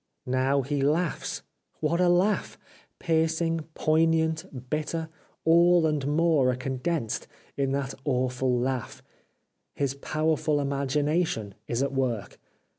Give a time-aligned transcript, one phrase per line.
[0.25, 1.43] Now he laughs!
[1.79, 2.57] What a laugh!
[2.97, 5.09] Piercing, poignant, bitter—
[5.45, 9.03] all and more are condensed in that awful laugh.
[9.75, 12.39] His powerful imagination is at work.